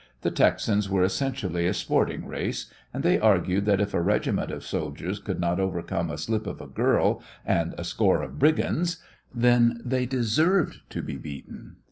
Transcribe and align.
The 0.21 0.31
Texans 0.31 0.89
were 0.89 1.03
essentially 1.03 1.67
a 1.67 1.75
sporting 1.75 2.25
race, 2.25 2.73
and 2.91 3.03
they 3.03 3.19
argued 3.19 3.65
that 3.65 3.79
if 3.79 3.93
a 3.93 4.01
regiment 4.01 4.49
of 4.49 4.63
soldiers 4.63 5.19
could 5.19 5.39
not 5.39 5.59
overcome 5.59 6.09
a 6.09 6.17
slip 6.17 6.47
of 6.47 6.59
a 6.59 6.65
girl 6.65 7.21
and 7.45 7.75
a 7.77 7.83
score 7.83 8.23
of 8.23 8.39
brigands 8.39 8.97
then 9.31 9.79
they 9.85 10.07
deserved 10.07 10.79
to 10.89 11.03
be 11.03 11.17
beaten. 11.19 11.75